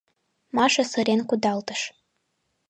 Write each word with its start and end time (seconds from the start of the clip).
—Маша 0.55 0.83
сырен 0.91 1.21
кудалтыш. 1.29 1.81